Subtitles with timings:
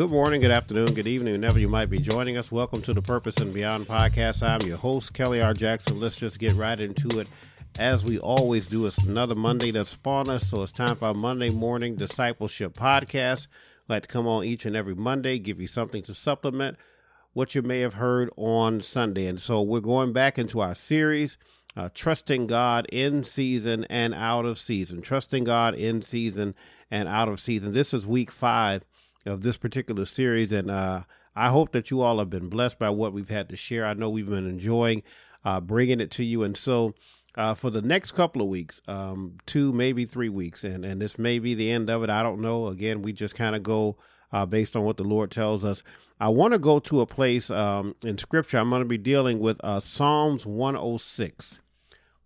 [0.00, 2.50] good morning, good afternoon, good evening, whenever you might be joining us.
[2.50, 4.42] Welcome to the Purpose and Beyond podcast.
[4.42, 5.52] I'm your host, Kelly R.
[5.52, 6.00] Jackson.
[6.00, 7.28] Let's just get right into it.
[7.78, 11.14] As we always do, it's another Monday that's upon us, so it's time for our
[11.14, 13.46] Monday morning discipleship podcast.
[13.46, 16.78] I'd like to come on each and every Monday, give you something to supplement
[17.34, 19.26] what you may have heard on Sunday.
[19.26, 21.36] And so we're going back into our series,
[21.76, 25.02] uh, Trusting God in Season and Out of Season.
[25.02, 26.54] Trusting God in Season
[26.90, 27.74] and Out of Season.
[27.74, 28.82] This is week five
[29.26, 31.02] of this particular series, and uh,
[31.36, 33.84] I hope that you all have been blessed by what we've had to share.
[33.84, 35.02] I know we've been enjoying
[35.44, 36.94] uh, bringing it to you, and so
[37.36, 41.18] uh, for the next couple of weeks, um, two maybe three weeks, and and this
[41.18, 42.10] may be the end of it.
[42.10, 42.66] I don't know.
[42.66, 43.96] Again, we just kind of go
[44.32, 45.82] uh, based on what the Lord tells us.
[46.18, 48.58] I want to go to a place um, in Scripture.
[48.58, 51.58] I'm going to be dealing with uh, Psalms 106.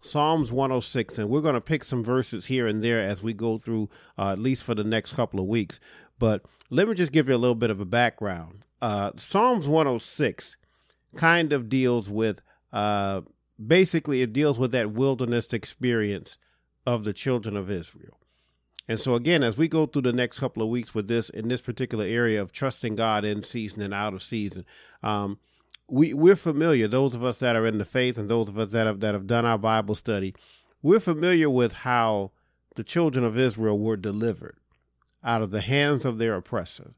[0.01, 3.57] Psalms 106, and we're going to pick some verses here and there as we go
[3.57, 5.81] through, uh, at least for the next couple of weeks.
[6.19, 8.65] But let me just give you a little bit of a background.
[8.81, 10.57] Uh, Psalms 106
[11.17, 12.41] kind of deals with,
[12.73, 13.23] uh,
[13.65, 16.39] basically, it deals with that wilderness experience
[16.87, 18.19] of the children of Israel.
[18.87, 21.49] And so, again, as we go through the next couple of weeks with this in
[21.49, 24.67] this particular area of trusting God in season and out of season,
[25.03, 25.39] um,
[25.89, 26.87] we we're familiar.
[26.87, 29.15] Those of us that are in the faith and those of us that have that
[29.15, 30.35] have done our Bible study,
[30.83, 32.33] we're familiar with how
[32.75, 34.59] the children of Israel were delivered
[35.25, 36.95] out of the hands of their oppressor,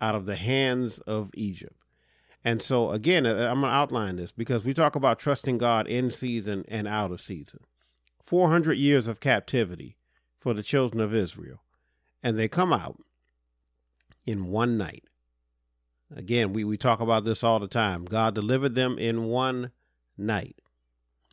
[0.00, 1.76] out of the hands of Egypt.
[2.44, 5.86] And so, again, uh, I'm going to outline this because we talk about trusting God
[5.86, 7.60] in season and out of season.
[8.24, 9.96] 400 years of captivity
[10.38, 11.62] for the children of Israel.
[12.22, 13.02] And they come out
[14.24, 15.04] in one night.
[16.14, 18.04] Again, we, we talk about this all the time.
[18.04, 19.72] God delivered them in one
[20.16, 20.56] night,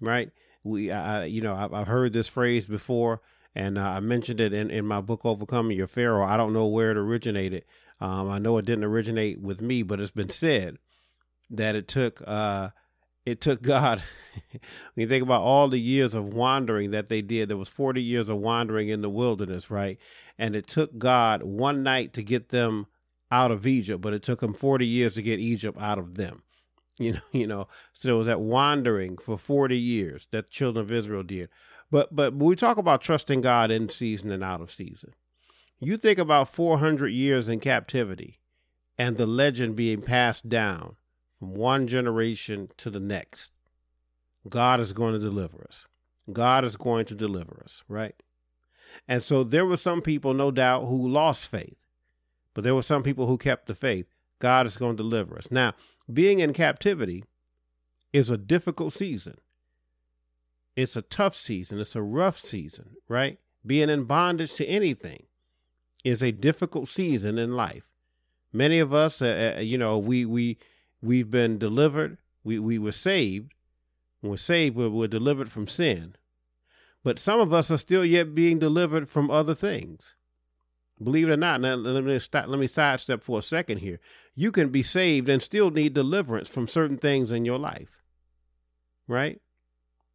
[0.02, 0.32] right?
[0.64, 3.22] We, I, you know, I've, I've heard this phrase before,
[3.56, 6.26] and uh, I mentioned it in, in my book, Overcoming Your Pharaoh.
[6.26, 7.66] I don't know where it originated.
[8.02, 10.78] Um, I know it didn't originate with me, but it's been said
[11.50, 12.70] that it took uh,
[13.26, 14.02] it took God.
[14.52, 14.62] when
[15.04, 18.30] you think about all the years of wandering that they did, there was 40 years
[18.30, 19.98] of wandering in the wilderness, right?
[20.38, 22.88] And it took God one night to get them
[23.32, 26.44] out of Egypt, but it took him 40 years to get Egypt out of them.
[27.00, 30.86] You know, you know, so there was that wandering for 40 years that the children
[30.86, 31.50] of Israel did.
[31.94, 35.14] But but we talk about trusting God in season and out of season.
[35.80, 38.40] You think about 400 years in captivity
[38.98, 40.96] and the legend being passed down
[41.38, 43.52] from one generation to the next.
[44.50, 45.86] God is going to deliver us.
[46.32, 48.16] God is going to deliver us, right?
[49.08, 51.78] And so there were some people, no doubt, who lost faith,
[52.56, 54.08] but there were some people who kept the faith.
[54.40, 55.52] God is going to deliver us.
[55.52, 55.74] Now,
[56.12, 57.24] being in captivity
[58.12, 59.36] is a difficult season.
[60.76, 61.80] It's a tough season.
[61.80, 63.40] It's a rough season, right?
[63.66, 65.24] Being in bondage to anything
[66.04, 67.84] is a difficult season in life.
[68.52, 70.58] Many of us, uh, uh you know, we we
[71.02, 72.18] we've been delivered.
[72.44, 73.54] We, we were saved.
[74.22, 76.16] When we're saved, we're, we're delivered from sin.
[77.04, 80.16] But some of us are still yet being delivered from other things.
[81.02, 84.00] Believe it or not, now let me stop, let me sidestep for a second here.
[84.36, 88.02] You can be saved and still need deliverance from certain things in your life.
[89.08, 89.42] Right?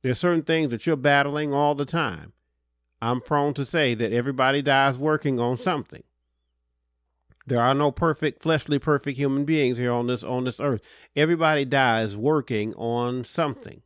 [0.02, 2.32] There's certain things that you're battling all the time.
[3.00, 6.02] I'm prone to say that everybody dies working on something.
[7.46, 10.82] There are no perfect, fleshly, perfect human beings here on this on this earth.
[11.16, 13.82] Everybody dies working on something.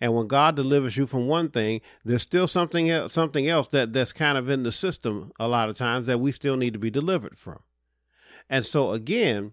[0.00, 3.92] And when God delivers you from one thing, there's still something else, something else that
[3.92, 6.78] that's kind of in the system a lot of times that we still need to
[6.78, 7.60] be delivered from.
[8.48, 9.52] And so again,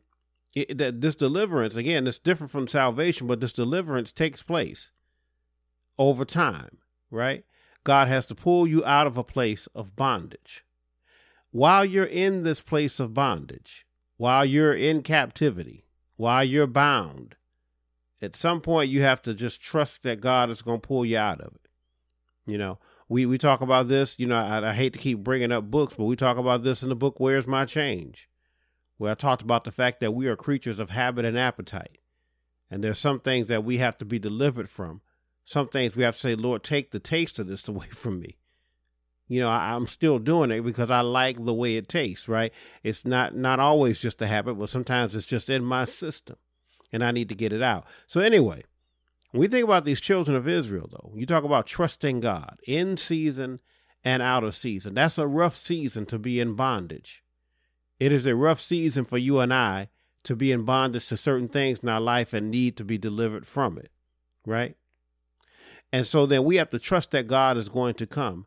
[0.56, 4.92] it, that this deliverance again, it's different from salvation, but this deliverance takes place
[5.98, 6.78] over time,
[7.10, 7.44] right?
[7.84, 10.66] God has to pull you out of a place of bondage
[11.56, 13.86] while you're in this place of bondage,
[14.18, 15.86] while you're in captivity,
[16.18, 17.38] while you're bound,
[18.22, 21.18] at some point you have to just trust that God is going to pull you
[21.18, 21.70] out of it.
[22.46, 25.54] You know, we, we talk about this, you know, I, I hate to keep bringing
[25.54, 28.28] up books, but we talk about this in the book, Where's My Change?
[28.98, 32.00] Where I talked about the fact that we are creatures of habit and appetite.
[32.70, 35.00] And there's some things that we have to be delivered from.
[35.46, 38.38] Some things we have to say, Lord, take the taste of this away from me.
[39.28, 42.54] You know I, am still doing it because i like the way it tastes right?
[42.84, 46.36] It's not not always just a habit but sometimes it's just in my system
[46.92, 47.86] and i need to get it out.
[48.06, 48.64] So anyway
[49.32, 52.98] when we think about these children of israel though you talk about trusting god in
[52.98, 53.62] season
[54.04, 54.94] and out of season.
[54.94, 57.24] That's a rough season to be in bondage.
[58.00, 59.90] It is a rough season for you and i
[60.24, 63.48] to be in bondage to certain things in our life and need to be delivered
[63.48, 63.90] from it
[64.46, 64.76] right
[65.96, 68.46] and so then we have to trust that god is going to come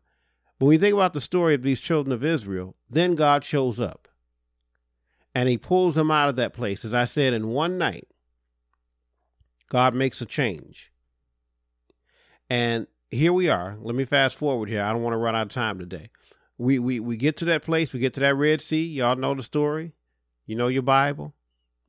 [0.59, 4.07] when you think about the story of these children of Israel, then God shows up.
[5.33, 6.83] And he pulls them out of that place.
[6.83, 8.07] As I said, in one night,
[9.69, 10.91] God makes a change.
[12.49, 13.77] And here we are.
[13.79, 14.83] Let me fast forward here.
[14.83, 16.09] I don't want to run out of time today.
[16.57, 18.85] We we we get to that place, we get to that Red Sea.
[18.85, 19.93] Y'all know the story.
[20.45, 21.33] You know your Bible.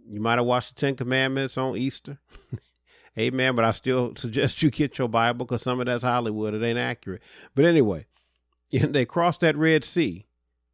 [0.06, 2.18] You might have watched the Ten Commandments on Easter.
[3.20, 3.54] Amen.
[3.54, 6.54] But I still suggest you get your Bible because some of that's Hollywood.
[6.54, 7.22] It ain't accurate.
[7.54, 8.06] But anyway,
[8.70, 10.26] they crossed that Red Sea,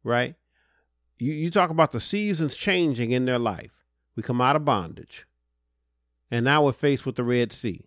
[0.03, 0.35] right?
[1.19, 3.71] You you talk about the seasons changing in their life.
[4.15, 5.25] We come out of bondage.
[6.29, 7.85] And now we're faced with the Red Sea.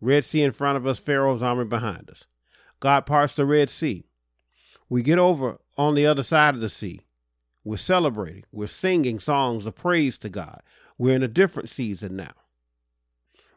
[0.00, 2.26] Red Sea in front of us, Pharaoh's army behind us.
[2.80, 4.04] God parts the Red Sea.
[4.88, 7.00] We get over on the other side of the sea.
[7.64, 8.44] We're celebrating.
[8.52, 10.62] We're singing songs of praise to God.
[10.98, 12.34] We're in a different season now.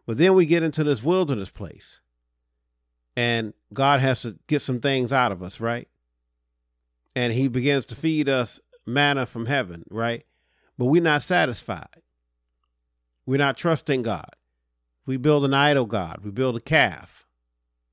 [0.09, 1.99] But then we get into this wilderness place.
[3.15, 5.87] And God has to get some things out of us, right?
[7.15, 10.25] And he begins to feed us manna from heaven, right?
[10.79, 12.01] But we're not satisfied.
[13.27, 14.31] We're not trusting God.
[15.05, 16.21] We build an idol God.
[16.23, 17.27] We build a calf.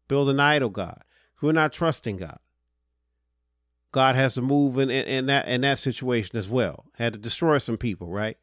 [0.08, 1.02] Build an idol God.
[1.42, 2.38] We're not trusting God.
[3.92, 6.86] God has to move in, in, in, that in that situation as well.
[6.94, 8.38] Had to destroy some people, right?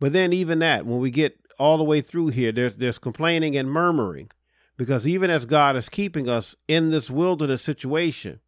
[0.00, 3.56] But then even that, when we get all the way through here, there's there's complaining
[3.56, 4.30] and murmuring.
[4.76, 8.40] Because even as God is keeping us in this wilderness situation,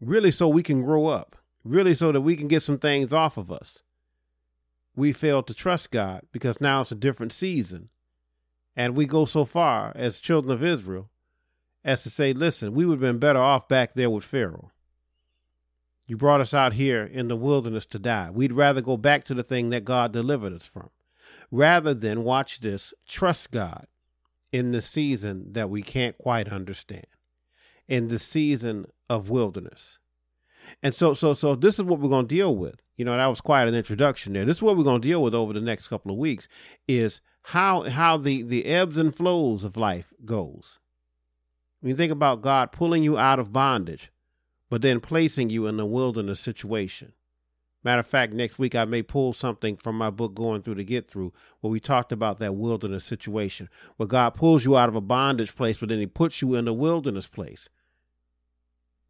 [0.00, 3.36] really so we can grow up, really so that we can get some things off
[3.36, 3.82] of us
[4.94, 7.88] we fail to trust God because now it's a different season.
[8.76, 11.10] And we go so far as children of Israel
[11.84, 14.70] as to say, listen, we would have been better off back there with Pharaoh.
[16.06, 18.30] You brought us out here in the wilderness to die.
[18.30, 20.90] We'd rather go back to the thing that God delivered us from
[21.52, 23.86] rather than watch this, trust God
[24.50, 27.06] in the season that we can't quite understand,
[27.86, 29.98] in the season of wilderness.
[30.82, 32.80] And so, so, so this is what we're going to deal with.
[32.96, 34.44] You know, that was quite an introduction there.
[34.44, 36.48] This is what we're going to deal with over the next couple of weeks
[36.88, 40.78] is how how the the ebbs and flows of life goes.
[41.80, 44.12] When you think about God pulling you out of bondage,
[44.70, 47.12] but then placing you in the wilderness situation.
[47.84, 50.84] Matter of fact, next week I may pull something from my book Going Through to
[50.84, 54.94] Get Through, where we talked about that wilderness situation, where God pulls you out of
[54.94, 57.68] a bondage place, but then He puts you in a wilderness place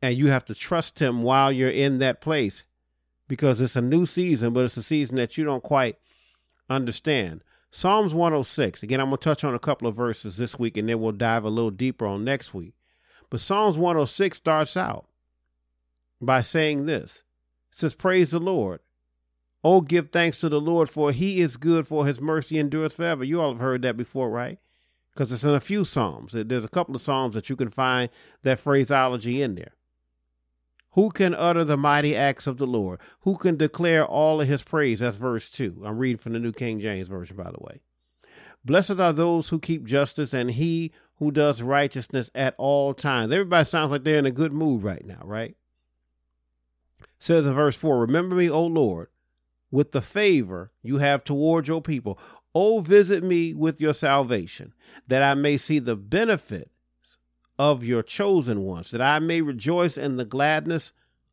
[0.02, 2.64] and you have to trust him while you're in that place
[3.28, 5.96] because it's a new season, but it's a season that you don't quite
[6.68, 7.44] understand.
[7.70, 8.82] Psalms 106.
[8.82, 11.12] Again, I'm going to touch on a couple of verses this week and then we'll
[11.12, 12.74] dive a little deeper on next week.
[13.30, 15.06] But Psalms 106 starts out
[16.20, 17.22] by saying this
[17.72, 18.80] says, Praise the Lord.
[19.64, 23.22] Oh, give thanks to the Lord, for he is good, for his mercy endures forever.
[23.24, 24.58] You all have heard that before, right?
[25.12, 26.32] Because it's in a few Psalms.
[26.34, 28.10] There's a couple of Psalms that you can find
[28.42, 29.74] that phraseology in there.
[30.92, 33.00] Who can utter the mighty acts of the Lord?
[33.20, 35.00] Who can declare all of his praise?
[35.00, 35.82] That's verse 2.
[35.84, 37.80] I'm reading from the New King James Version, by the way.
[38.64, 43.32] Blessed are those who keep justice and he who does righteousness at all times.
[43.32, 45.56] Everybody sounds like they're in a good mood right now, right?
[47.22, 49.06] Says in verse 4 Remember me, O Lord,
[49.70, 52.18] with the favor you have toward your people.
[52.52, 54.74] O visit me with your salvation,
[55.06, 56.68] that I may see the benefits
[57.60, 60.90] of your chosen ones, that I may rejoice in the gladness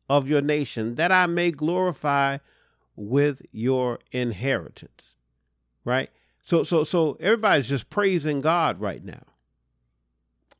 [0.08, 2.38] of your nation, that I may glorify
[2.94, 5.16] with your inheritance.
[5.84, 6.10] Right?
[6.44, 9.24] So so so everybody's just praising God right now.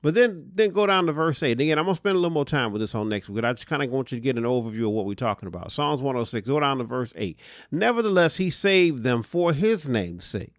[0.03, 1.61] But then then go down to verse 8.
[1.61, 3.45] Again, I'm gonna spend a little more time with this on next week.
[3.45, 5.73] I just kind of want you to get an overview of what we're talking about.
[5.73, 6.49] Psalms 106.
[6.49, 7.39] Go down to verse 8.
[7.71, 10.55] Nevertheless, he saved them for his name's sake.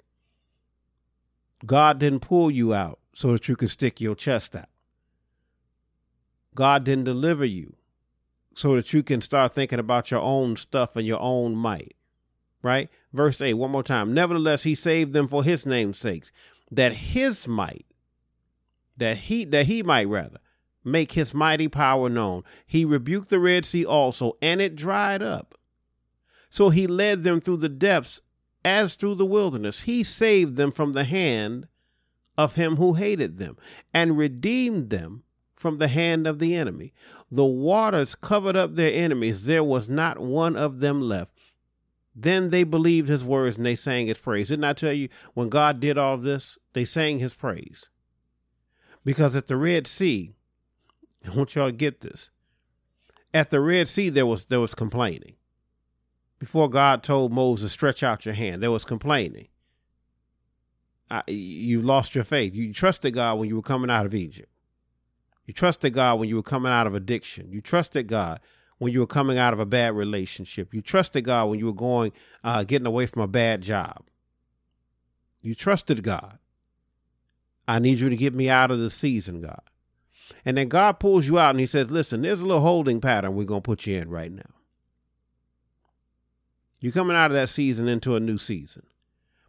[1.65, 4.69] God didn't pull you out so that you could stick your chest out.
[6.53, 7.75] God didn't deliver you
[8.53, 11.95] so that you can start thinking about your own stuff and your own might.
[12.62, 12.89] Right?
[13.12, 14.13] Verse 8, one more time.
[14.13, 16.29] Nevertheless, he saved them for his name's sake,
[16.69, 17.86] that his might,
[19.01, 20.38] that he that he might rather
[20.84, 22.43] make his mighty power known.
[22.65, 25.58] He rebuked the Red Sea also, and it dried up.
[26.50, 28.22] So he led them through the depths
[28.63, 29.81] as through the wilderness.
[29.81, 31.67] He saved them from the hand
[32.38, 33.58] of him who hated them,
[33.93, 35.24] and redeemed them
[35.55, 36.93] from the hand of the enemy.
[37.31, 41.31] The waters covered up their enemies, there was not one of them left.
[42.15, 44.50] Then they believed his words and they sang his praise.
[44.50, 47.89] Didn't I tell you when God did all this, they sang his praise?
[49.03, 50.36] Because at the Red Sea,
[51.25, 52.29] I want y'all to get this.
[53.34, 55.36] At the Red Sea, there was there was complaining.
[56.39, 59.48] Before God told Moses, "Stretch out your hand," there was complaining.
[61.10, 62.55] I, you lost your faith.
[62.55, 64.50] You trusted God when you were coming out of Egypt.
[65.46, 67.51] You trusted God when you were coming out of addiction.
[67.51, 68.39] You trusted God
[68.77, 70.74] when you were coming out of a bad relationship.
[70.74, 74.03] You trusted God when you were going, uh, getting away from a bad job.
[75.41, 76.38] You trusted God.
[77.68, 79.62] I need you to get me out of the season, God.
[80.46, 83.36] And then God pulls you out and he says, listen, there's a little holding pattern
[83.36, 84.41] we're going to put you in right now.
[86.80, 88.84] You're coming out of that season into a new season.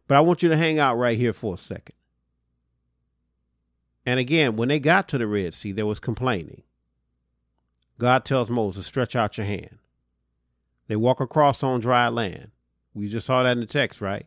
[0.07, 1.97] But I want you to hang out right here for a second.
[4.05, 6.63] And again, when they got to the Red Sea, there was complaining.
[7.99, 9.79] God tells Moses, stretch out your hand.
[10.89, 12.51] They walk across on dry land.
[12.93, 14.27] We just saw that in the text, right?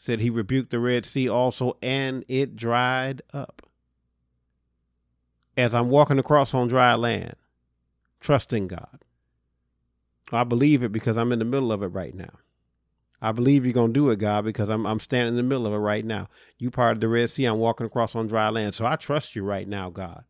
[0.00, 3.62] Said he rebuked the Red Sea also, and it dried up.
[5.58, 7.34] As I'm walking across on dry land,
[8.18, 9.04] trusting God.
[10.32, 12.38] I believe it because I'm in the middle of it right now.
[13.20, 15.74] I believe you're gonna do it, God, because I'm I'm standing in the middle of
[15.74, 16.28] it right now.
[16.56, 18.74] You part of the Red Sea, I'm walking across on dry land.
[18.74, 20.24] So I trust you right now, God.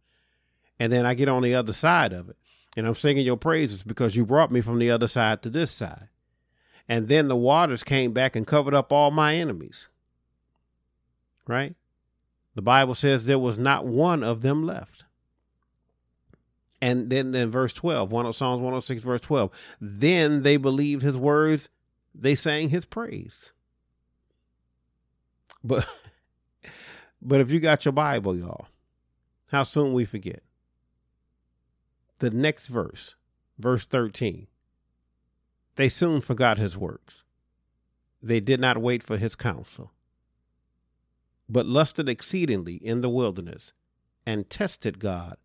[0.80, 2.36] And then I get on the other side of it.
[2.76, 5.70] And I'm singing your praises because you brought me from the other side to this
[5.70, 6.08] side.
[6.88, 9.88] And then the waters came back and covered up all my enemies.
[11.46, 11.74] Right?
[12.54, 15.04] The Bible says there was not one of them left.
[16.82, 21.16] And then in verse 12, one of Psalms 106, verse 12, then they believed his
[21.16, 21.68] words,
[22.14, 23.52] they sang his praise.
[25.62, 25.86] But
[27.22, 28.68] but if you got your Bible, y'all,
[29.48, 30.42] how soon we forget.
[32.18, 33.14] The next verse,
[33.58, 34.46] verse 13.
[35.76, 37.24] They soon forgot his works.
[38.22, 39.92] They did not wait for his counsel,
[41.48, 43.72] but lusted exceedingly in the wilderness
[44.26, 45.36] and tested God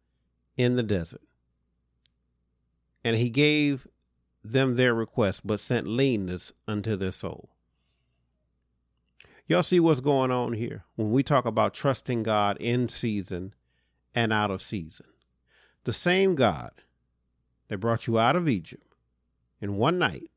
[0.57, 1.21] in the desert.
[3.03, 3.87] And he gave
[4.43, 7.49] them their request, but sent leanness unto their soul.
[9.47, 13.53] Y'all see what's going on here when we talk about trusting God in season
[14.13, 15.05] and out of season.
[15.83, 16.71] The same God
[17.67, 18.84] that brought you out of Egypt
[19.65, 20.29] in one night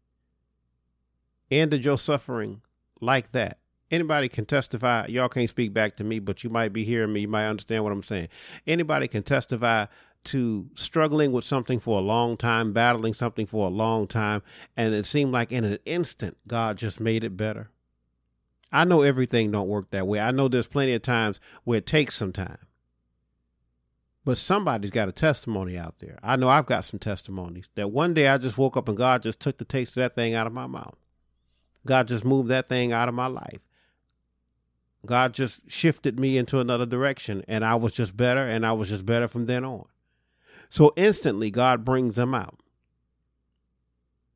[1.50, 2.62] ended your suffering
[3.00, 3.58] like that.
[3.90, 5.06] Anybody can testify.
[5.06, 7.20] Y'all can't speak back to me, but you might be hearing me.
[7.20, 8.28] You might understand what I'm saying.
[8.66, 9.87] Anybody can testify
[10.25, 14.42] to struggling with something for a long time, battling something for a long time,
[14.76, 17.70] and it seemed like in an instant God just made it better.
[18.70, 20.20] I know everything don't work that way.
[20.20, 22.58] I know there's plenty of times where it takes some time.
[24.25, 26.19] But somebody's got a testimony out there.
[26.23, 29.23] I know I've got some testimonies that one day I just woke up and God
[29.23, 30.97] just took the taste of that thing out of my mouth.
[31.87, 33.67] God just moved that thing out of my life.
[35.07, 38.91] God just shifted me into another direction and I was just better and I was
[38.91, 39.87] just better from then on.
[40.69, 42.61] So instantly God brings them out.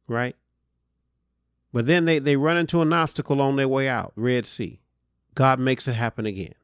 [0.08, 0.36] Right?
[1.72, 4.80] But then they, they run into an obstacle on their way out, Red Sea.
[5.34, 6.54] God makes it happen again.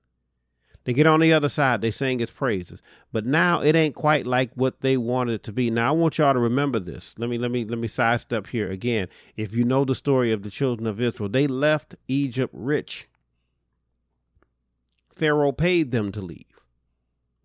[0.88, 2.80] They get on the other side, they sing his praises.
[3.12, 5.71] But now it ain't quite like what they wanted it to be.
[5.71, 7.14] Now I want y'all to remember this.
[7.18, 9.09] Let me let me let me sidestep here again.
[9.37, 13.07] If you know the story of the children of Israel, they left Egypt rich.
[15.14, 16.64] Pharaoh paid them to leave.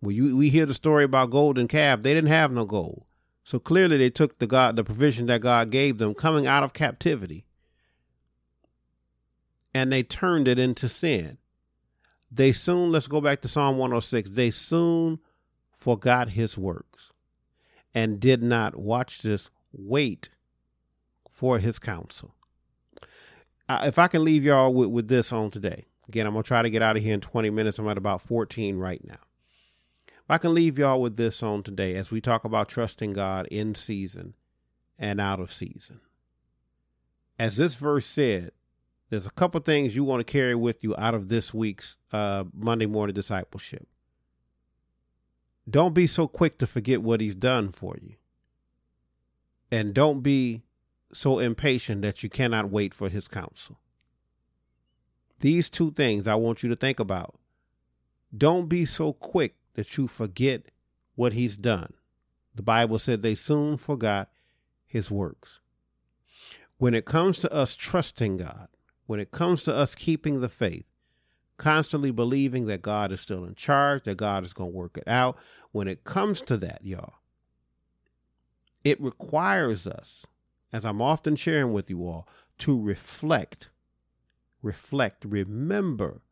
[0.00, 2.00] Well, you, we hear the story about golden calf.
[2.00, 3.04] They didn't have no gold.
[3.44, 6.72] So clearly they took the God the provision that God gave them coming out of
[6.72, 7.44] captivity
[9.74, 11.36] and they turned it into sin.
[12.34, 15.20] They soon, let's go back to Psalm 106, they soon
[15.78, 17.12] forgot his works
[17.94, 20.30] and did not, watch this, wait
[21.30, 22.34] for his counsel.
[23.68, 26.62] If I can leave y'all with, with this on today, again, I'm going to try
[26.62, 27.78] to get out of here in 20 minutes.
[27.78, 29.20] I'm at about 14 right now.
[30.08, 33.46] If I can leave y'all with this on today as we talk about trusting God
[33.46, 34.34] in season
[34.98, 36.00] and out of season.
[37.38, 38.52] As this verse said,
[39.10, 42.44] there's a couple things you want to carry with you out of this week's uh,
[42.52, 43.86] Monday morning discipleship.
[45.68, 48.14] Don't be so quick to forget what he's done for you.
[49.70, 50.62] And don't be
[51.12, 53.78] so impatient that you cannot wait for his counsel.
[55.40, 57.38] These two things I want you to think about.
[58.36, 60.70] Don't be so quick that you forget
[61.14, 61.94] what he's done.
[62.54, 64.30] The Bible said they soon forgot
[64.86, 65.60] his works.
[66.78, 68.68] When it comes to us trusting God,
[69.06, 70.86] when it comes to us keeping the faith,
[71.56, 75.06] constantly believing that God is still in charge, that God is going to work it
[75.06, 75.36] out,
[75.72, 77.14] when it comes to that, y'all,
[78.82, 80.26] it requires us,
[80.72, 83.70] as I'm often sharing with you all, to reflect,
[84.62, 86.22] reflect, remember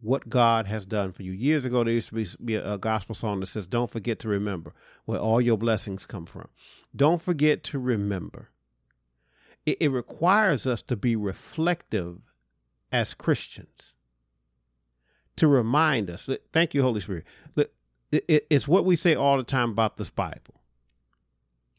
[0.00, 1.32] what God has done for you.
[1.32, 4.72] Years ago, there used to be a gospel song that says, Don't forget to remember
[5.04, 6.48] where all your blessings come from.
[6.94, 8.48] Don't forget to remember
[9.70, 12.20] it, it requires us to be reflective
[12.92, 13.94] as Christians
[15.36, 16.28] to remind us.
[16.52, 17.24] Thank you, Holy Spirit.
[18.12, 20.60] It's what we say all the time about this Bible.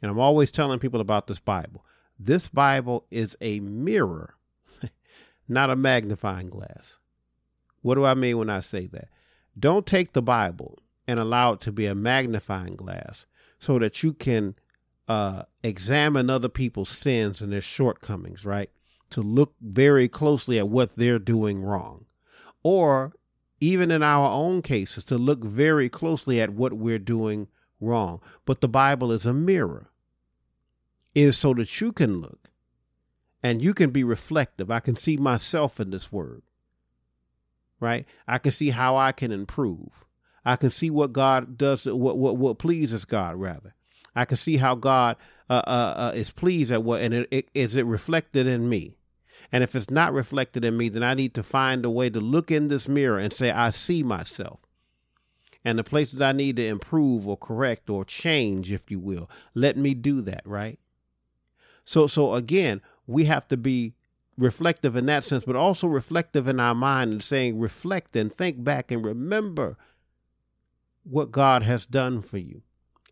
[0.01, 1.86] And I'm always telling people about this Bible.
[2.17, 4.36] This Bible is a mirror,
[5.48, 6.98] not a magnifying glass.
[7.81, 9.10] What do I mean when I say that?
[9.60, 13.25] Don't take the Bible and allow it to be a magnifying glass
[13.60, 14.55] so that you can
[15.12, 18.70] uh, examine other people's sins and their shortcomings, right?
[19.10, 22.06] To look very closely at what they're doing wrong.
[22.63, 23.13] Or
[23.60, 27.50] even in our own cases, to look very closely at what we're doing
[27.82, 28.22] wrong.
[28.46, 29.89] But the Bible is a mirror.
[31.13, 32.50] It is so that you can look
[33.44, 34.72] and you can be reflective.
[34.72, 36.44] I can see myself in this word,
[37.82, 38.06] right?
[38.30, 40.06] I can see how I can improve.
[40.46, 43.75] I can see what God does, what what, what pleases God, rather.
[44.15, 45.18] I can see how God
[45.50, 48.98] uh, uh, uh, is pleased at what, and it, it, is it reflected in me?
[49.51, 52.20] And if it's not reflected in me, then I need to find a way to
[52.20, 54.60] look in this mirror and say, I see myself.
[55.63, 59.77] And the places I need to improve or correct or change, if you will, let
[59.77, 60.80] me do that, right?
[61.86, 63.94] So, so again, we have to be
[64.38, 68.63] reflective in that sense, but also reflective in our mind and saying, reflect and think
[68.63, 69.77] back and remember
[71.03, 72.62] what God has done for you.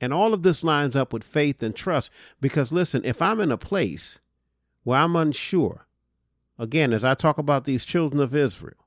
[0.01, 3.51] And all of this lines up with faith and trust because, listen, if I'm in
[3.51, 4.19] a place
[4.83, 5.87] where I'm unsure,
[6.57, 8.85] again, as I talk about these children of Israel,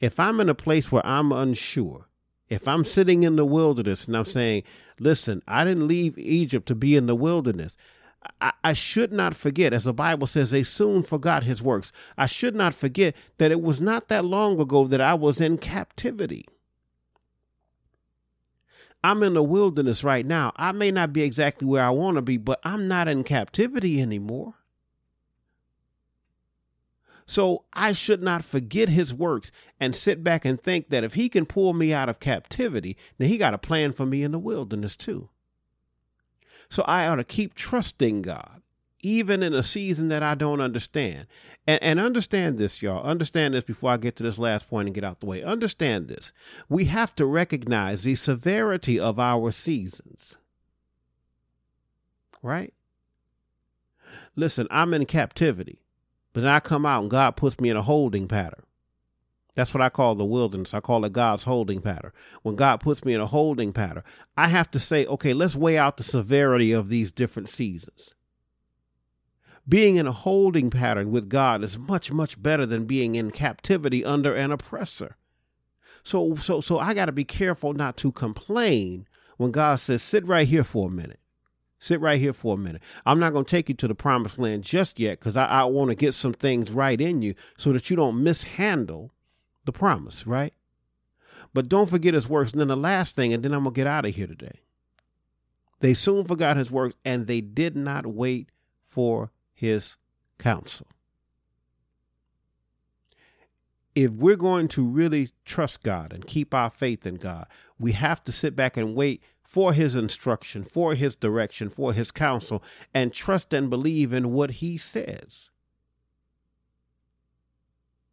[0.00, 2.08] if I'm in a place where I'm unsure,
[2.48, 4.62] if I'm sitting in the wilderness and I'm saying,
[4.98, 7.76] listen, I didn't leave Egypt to be in the wilderness.
[8.40, 11.92] I, I, should not forget, as the Bible says, they soon forgot his works.
[12.16, 15.58] I should not forget that it was not that long ago that I was in
[15.58, 16.46] captivity.
[19.02, 20.52] I'm in the wilderness right now.
[20.56, 24.00] I may not be exactly where I want to be, but I'm not in captivity
[24.00, 24.54] anymore.
[27.26, 31.28] So I should not forget his works and sit back and think that if he
[31.28, 34.38] can pull me out of captivity, then he got a plan for me in the
[34.38, 35.28] wilderness too.
[36.70, 38.62] So I ought to keep trusting God
[39.00, 41.26] even in a season that I don't understand.
[41.66, 43.04] And, and understand this, y'all.
[43.04, 45.42] Understand this before I get to this last point and get out the way.
[45.42, 46.32] Understand this.
[46.68, 50.36] We have to recognize the severity of our seasons.
[52.42, 52.74] Right?
[54.34, 55.80] Listen, I'm in captivity,
[56.32, 58.62] but then I come out and God puts me in a holding pattern.
[59.54, 60.72] That's what I call the wilderness.
[60.72, 62.12] I call it God's holding pattern.
[62.42, 64.04] When God puts me in a holding pattern,
[64.36, 68.14] I have to say, okay, let's weigh out the severity of these different seasons
[69.68, 74.04] being in a holding pattern with God is much, much better than being in captivity
[74.04, 75.16] under an oppressor.
[76.02, 80.26] So, so, so I got to be careful not to complain when God says, sit
[80.26, 81.20] right here for a minute.
[81.78, 82.82] Sit right here for a minute.
[83.06, 85.64] I'm not going to take you to the promised land just yet because I, I
[85.64, 89.12] want to get some things right in you so that you don't mishandle
[89.64, 90.54] the promise, right?
[91.54, 92.52] But don't forget his works.
[92.52, 94.60] And then the last thing, and then I'm going to get out of here today.
[95.80, 98.48] They soon forgot his works and they did not wait
[98.86, 99.96] for his
[100.38, 100.86] counsel.
[103.92, 108.22] If we're going to really trust God and keep our faith in God, we have
[108.24, 112.62] to sit back and wait for his instruction, for his direction, for his counsel,
[112.94, 115.50] and trust and believe in what he says.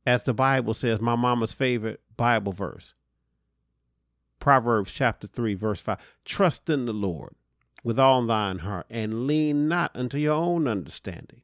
[0.04, 2.96] As the Bible says, my mama's favorite Bible verse,
[4.40, 7.36] Proverbs chapter 3, verse 5 Trust in the Lord
[7.86, 11.42] with all thine heart, and lean not unto your own understanding.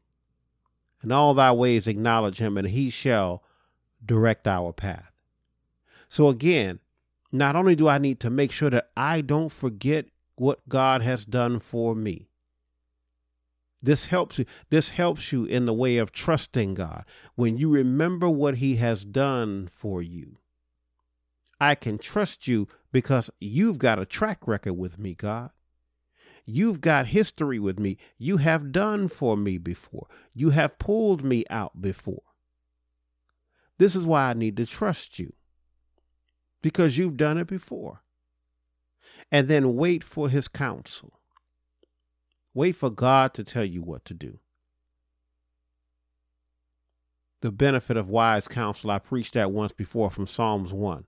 [1.03, 3.43] In all thy ways acknowledge him, and he shall
[4.03, 5.11] direct our path.
[6.09, 6.79] So again,
[7.31, 11.25] not only do I need to make sure that I don't forget what God has
[11.25, 12.27] done for me.
[13.79, 14.45] This helps you.
[14.71, 17.05] This helps you in the way of trusting God.
[17.35, 20.37] When you remember what he has done for you.
[21.59, 25.51] I can trust you because you've got a track record with me, God.
[26.45, 27.97] You've got history with me.
[28.17, 30.07] You have done for me before.
[30.33, 32.23] You have pulled me out before.
[33.77, 35.33] This is why I need to trust you
[36.61, 38.01] because you've done it before.
[39.31, 41.19] And then wait for his counsel.
[42.53, 44.39] Wait for God to tell you what to do.
[47.41, 51.05] The benefit of wise counsel, I preached that once before from Psalms 1.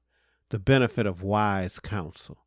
[0.50, 2.43] The benefit of wise counsel.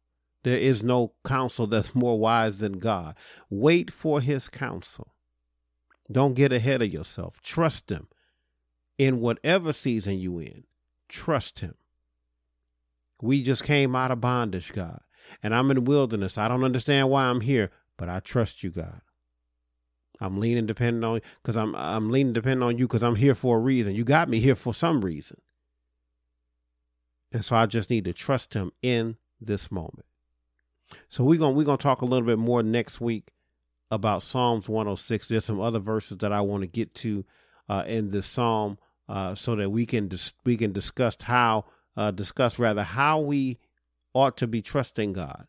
[0.47, 3.17] There is no counsel that's more wise than God.
[3.51, 5.09] Wait for his counsel.
[6.11, 7.43] Don't get ahead of yourself.
[7.43, 8.07] Trust him
[8.97, 10.63] in whatever season you in.
[11.09, 11.75] Trust him.
[13.21, 15.01] We just came out of bondage, God,
[15.43, 16.39] and I'm in the wilderness.
[16.39, 19.01] I don't understand why I'm here, but I trust you, God.
[20.21, 23.57] I'm leaning depending on because I'm I'm leaning depending on you because I'm here for
[23.57, 23.97] a reason.
[23.97, 25.41] You got me here for some reason.
[27.33, 30.06] And so I just need to trust him in this moment.
[31.09, 33.33] So we're gonna we're gonna talk a little bit more next week
[33.91, 35.29] about Psalms 106.
[35.29, 37.25] There's some other verses that I want to get to
[37.69, 41.65] uh, in this psalm uh, so that we can dis- we can discuss how
[41.97, 43.59] uh, discuss rather how we
[44.15, 45.47] ought to be trusting God,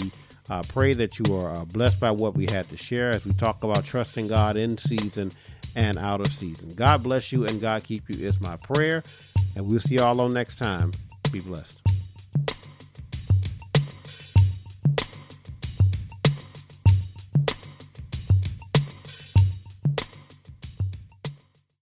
[0.50, 3.32] I pray that you are uh, blessed by what we had to share as we
[3.34, 5.30] talk about trusting God in season
[5.76, 6.74] and out of season.
[6.74, 9.04] God bless you and God keep you is my prayer.
[9.54, 10.92] And we'll see y'all on next time.
[11.30, 11.80] Be blessed.